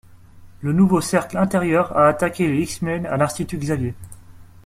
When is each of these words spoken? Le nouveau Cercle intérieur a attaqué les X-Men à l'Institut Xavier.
Le 0.61 0.73
nouveau 0.73 0.99
Cercle 0.99 1.37
intérieur 1.37 1.95
a 1.95 2.07
attaqué 2.07 2.47
les 2.47 2.61
X-Men 2.63 3.05
à 3.05 3.17
l'Institut 3.17 3.59
Xavier. 3.59 3.93